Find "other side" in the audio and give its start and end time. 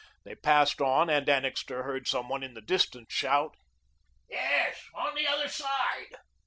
5.27-6.15